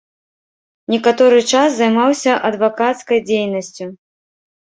Некаторы 0.93 1.37
час 1.51 1.75
займаўся 1.79 2.33
адвакацкай 2.51 3.21
дзейнасцю. 3.27 3.85